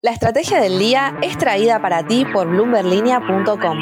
[0.00, 3.78] La estrategia del día es traída para ti por bloomberlinia.com.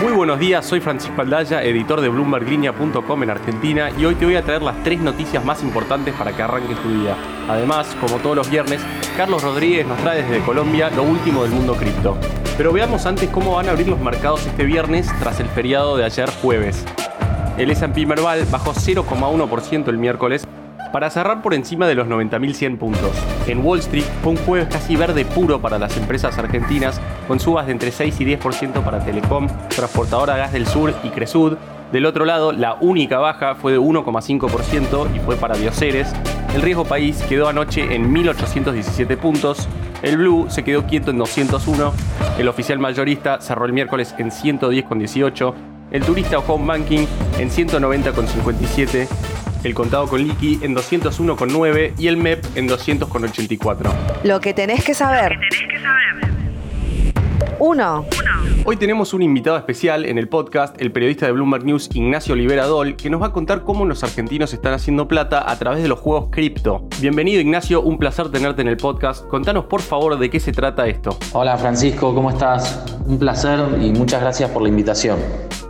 [0.00, 4.36] Muy buenos días, soy Francisco Aldaya, editor de bloomberlinia.com en Argentina y hoy te voy
[4.36, 7.16] a traer las tres noticias más importantes para que arranques tu día.
[7.48, 8.80] Además, como todos los viernes,
[9.16, 12.16] Carlos Rodríguez nos trae desde Colombia lo último del mundo cripto.
[12.56, 16.04] Pero veamos antes cómo van a abrir los mercados este viernes tras el feriado de
[16.04, 16.84] ayer jueves.
[17.58, 20.46] El S&P Merval bajó 0,1% el miércoles
[20.94, 23.10] para cerrar por encima de los 90.100 puntos.
[23.48, 27.66] En Wall Street fue un jueves casi verde puro para las empresas argentinas, con subas
[27.66, 31.56] de entre 6 y 10% para Telecom, Transportadora Gas del Sur y Cresud.
[31.90, 36.12] Del otro lado, la única baja fue de 1,5% y fue para Bioceres.
[36.54, 39.68] El riesgo país quedó anoche en 1.817 puntos.
[40.02, 41.92] El Blue se quedó quieto en 201.
[42.38, 45.54] El oficial mayorista cerró el miércoles en 110,18.
[45.90, 47.06] El turista o home banking
[47.40, 49.33] en 190,57
[49.64, 53.92] el contado con liqui en 201,9 y el MEP en 200,84.
[54.22, 55.38] Lo que tenés que saber.
[57.58, 58.06] 1.
[58.66, 62.96] Hoy tenemos un invitado especial en el podcast, el periodista de Bloomberg News Ignacio Liberadol,
[62.96, 65.98] que nos va a contar cómo los argentinos están haciendo plata a través de los
[65.98, 66.88] juegos cripto.
[67.00, 69.26] Bienvenido Ignacio, un placer tenerte en el podcast.
[69.28, 71.16] Contanos por favor de qué se trata esto.
[71.32, 72.84] Hola Francisco, ¿cómo estás?
[73.06, 75.18] Un placer y muchas gracias por la invitación.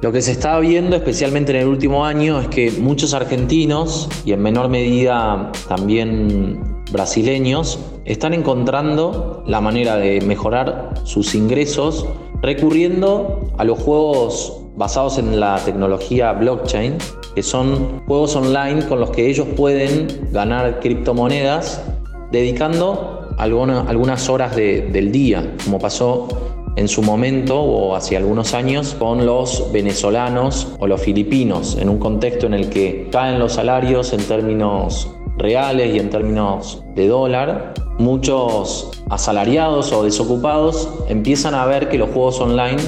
[0.04, 4.32] Lo que se está viendo, especialmente en el último año, es que muchos argentinos y
[4.32, 12.06] en menor medida también brasileños están encontrando la manera de mejorar sus ingresos
[12.42, 16.98] recurriendo a los juegos basados en la tecnología blockchain,
[17.34, 21.82] que son juegos online con los que ellos pueden ganar criptomonedas
[22.30, 26.28] dedicando algunas horas del día, como pasó
[26.76, 31.98] en su momento o hace algunos años con los venezolanos o los filipinos, en un
[31.98, 37.74] contexto en el que caen los salarios en términos reales y en términos de dólar,
[37.98, 42.82] muchos asalariados o desocupados empiezan a ver que los juegos online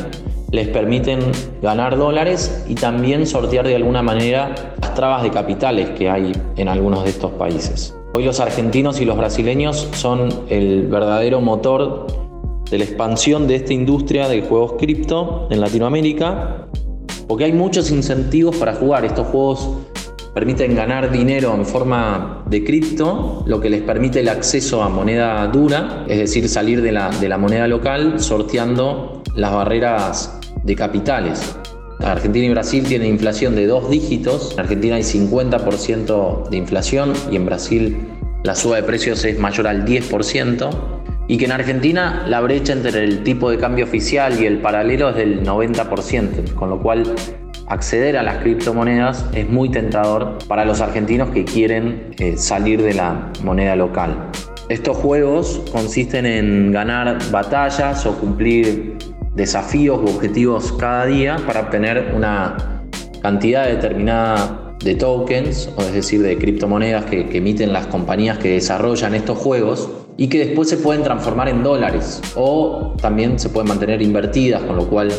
[0.50, 1.20] les permiten
[1.60, 6.68] ganar dólares y también sortear de alguna manera las trabas de capitales que hay en
[6.68, 7.94] algunos de estos países.
[8.14, 12.06] Hoy los argentinos y los brasileños son el verdadero motor
[12.70, 16.68] de la expansión de esta industria de juegos cripto en Latinoamérica,
[17.28, 19.04] porque hay muchos incentivos para jugar.
[19.04, 19.68] Estos juegos
[20.34, 25.46] permiten ganar dinero en forma de cripto, lo que les permite el acceso a moneda
[25.46, 31.56] dura, es decir, salir de la, de la moneda local sorteando las barreras de capitales.
[32.00, 37.36] Argentina y Brasil tienen inflación de dos dígitos, en Argentina hay 50% de inflación y
[37.36, 37.96] en Brasil
[38.44, 40.95] la suba de precios es mayor al 10%
[41.28, 45.10] y que en Argentina la brecha entre el tipo de cambio oficial y el paralelo
[45.10, 47.14] es del 90%, con lo cual
[47.68, 52.94] acceder a las criptomonedas es muy tentador para los argentinos que quieren eh, salir de
[52.94, 54.30] la moneda local.
[54.68, 58.96] Estos juegos consisten en ganar batallas o cumplir
[59.34, 62.56] desafíos u objetivos cada día para obtener una
[63.22, 68.50] cantidad determinada de tokens, o es decir, de criptomonedas que, que emiten las compañías que
[68.50, 73.68] desarrollan estos juegos y que después se pueden transformar en dólares o también se pueden
[73.68, 75.10] mantener invertidas, con lo cual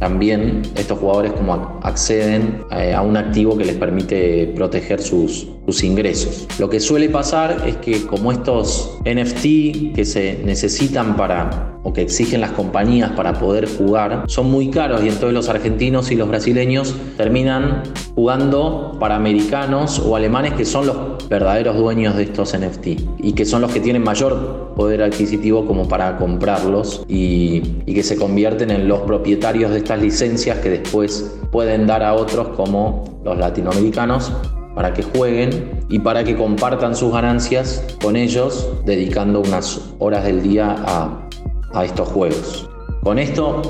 [0.00, 5.84] también estos jugadores como acceden eh, a un activo que les permite proteger sus, sus
[5.84, 6.48] ingresos.
[6.58, 12.02] Lo que suele pasar es que como estos NFT que se necesitan para o que
[12.02, 16.28] exigen las compañías para poder jugar son muy caros y entonces los argentinos y los
[16.28, 17.82] brasileños terminan
[18.14, 22.86] jugando para americanos o alemanes que son los verdaderos dueños de estos NFT
[23.18, 28.02] y que son los que tienen mayor poder adquisitivo como para comprarlos y, y que
[28.02, 33.38] se convierten en los propietarios de licencias que después pueden dar a otros como los
[33.38, 34.32] latinoamericanos
[34.74, 40.42] para que jueguen y para que compartan sus ganancias con ellos dedicando unas horas del
[40.42, 41.28] día a
[41.72, 42.68] a estos juegos.
[43.02, 43.62] Con esto,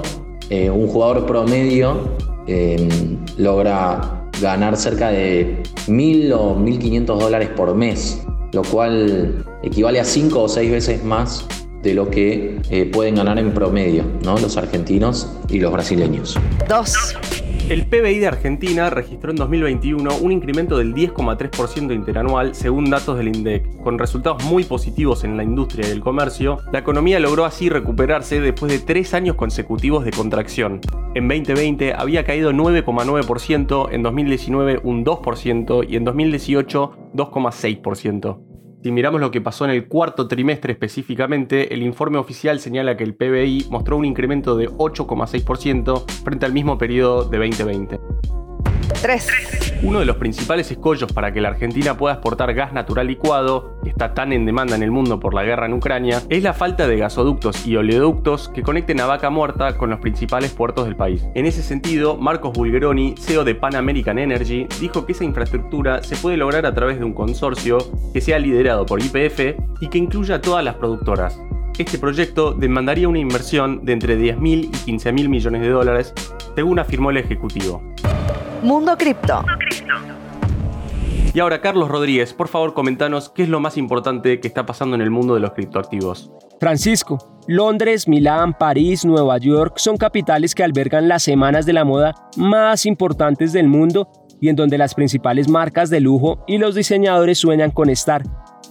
[0.49, 2.17] eh, un jugador promedio
[2.47, 8.23] em, logra ganar cerca de 1.000 o 1.500 dólares por mes,
[8.53, 11.47] lo cual equivale a 5 o 6 veces más
[11.83, 14.39] de lo que eh, pueden ganar en promedio ¿no?
[14.39, 16.39] los argentinos y los brasileños.
[16.69, 17.17] 2.
[17.71, 23.29] El PBI de Argentina registró en 2021 un incremento del 10,3% interanual según datos del
[23.29, 23.81] INDEC.
[23.85, 28.41] Con resultados muy positivos en la industria y el comercio, la economía logró así recuperarse
[28.41, 30.81] después de tres años consecutivos de contracción.
[31.15, 38.50] En 2020 había caído 9,9%, en 2019 un 2% y en 2018 2,6%.
[38.83, 43.05] Si miramos lo que pasó en el cuarto trimestre específicamente, el informe oficial señala que
[43.05, 48.01] el PBI mostró un incremento de 8,6% frente al mismo periodo de 2020.
[49.03, 49.70] 3.
[49.83, 53.89] Uno de los principales escollos para que la Argentina pueda exportar gas natural licuado, que
[53.89, 56.87] está tan en demanda en el mundo por la guerra en Ucrania, es la falta
[56.87, 61.25] de gasoductos y oleoductos que conecten a Vaca Muerta con los principales puertos del país.
[61.35, 66.17] En ese sentido, Marcos Bulgeroni, CEO de Pan American Energy, dijo que esa infraestructura se
[66.17, 67.79] puede lograr a través de un consorcio
[68.13, 71.41] que sea liderado por YPF y que incluya a todas las productoras.
[71.79, 76.13] Este proyecto demandaría una inversión de entre 10.000 y 15.000 millones de dólares,
[76.55, 77.83] según afirmó el ejecutivo.
[78.63, 79.43] Mundo Cripto.
[81.33, 84.97] Y ahora, Carlos Rodríguez, por favor, comentanos qué es lo más importante que está pasando
[84.97, 86.33] en el mundo de los criptoactivos.
[86.59, 92.15] Francisco, Londres, Milán, París, Nueva York son capitales que albergan las semanas de la moda
[92.37, 94.09] más importantes del mundo
[94.41, 98.23] y en donde las principales marcas de lujo y los diseñadores sueñan con estar.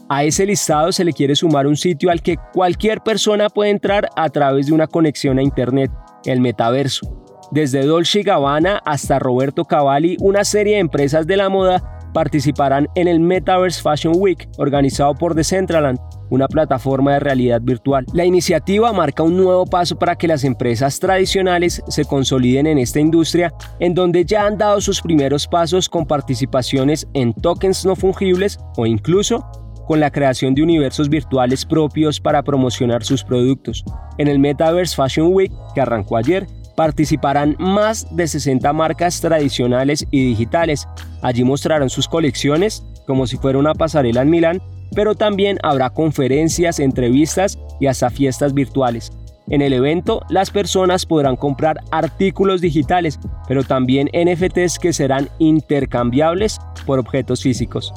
[0.09, 4.09] A ese listado se le quiere sumar un sitio al que cualquier persona puede entrar
[4.17, 5.91] a través de una conexión a Internet,
[6.25, 7.23] el metaverso.
[7.51, 13.07] Desde Dolce Gabbana hasta Roberto Cavalli, una serie de empresas de la moda participarán en
[13.07, 18.05] el Metaverse Fashion Week, organizado por Decentraland, una plataforma de realidad virtual.
[18.13, 22.99] La iniciativa marca un nuevo paso para que las empresas tradicionales se consoliden en esta
[22.99, 28.59] industria, en donde ya han dado sus primeros pasos con participaciones en tokens no fungibles
[28.77, 29.45] o incluso
[29.87, 33.83] con la creación de universos virtuales propios para promocionar sus productos.
[34.19, 36.45] En el Metaverse Fashion Week, que arrancó ayer,
[36.79, 40.87] participarán más de 60 marcas tradicionales y digitales.
[41.21, 44.61] Allí mostrarán sus colecciones, como si fuera una pasarela en Milán,
[44.95, 49.11] pero también habrá conferencias, entrevistas y hasta fiestas virtuales.
[49.49, 56.59] En el evento, las personas podrán comprar artículos digitales, pero también NFTs que serán intercambiables
[56.85, 57.91] por objetos físicos.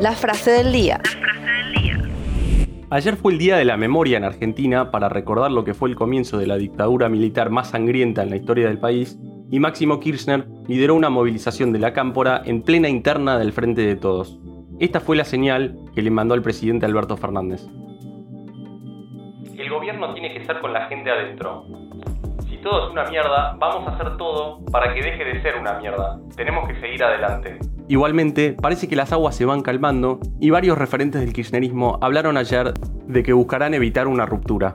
[0.00, 1.00] La frase del día.
[2.90, 5.96] Ayer fue el Día de la Memoria en Argentina para recordar lo que fue el
[5.96, 9.18] comienzo de la dictadura militar más sangrienta en la historia del país
[9.50, 13.96] y Máximo Kirchner lideró una movilización de la cámpora en plena interna del Frente de
[13.96, 14.38] Todos.
[14.80, 17.66] Esta fue la señal que le mandó al presidente Alberto Fernández.
[19.56, 21.64] El gobierno tiene que estar con la gente adentro.
[22.48, 25.78] Si todo es una mierda, vamos a hacer todo para que deje de ser una
[25.78, 26.18] mierda.
[26.36, 27.58] Tenemos que seguir adelante.
[27.88, 32.72] Igualmente, parece que las aguas se van calmando y varios referentes del kirchnerismo hablaron ayer
[33.06, 34.74] de que buscarán evitar una ruptura.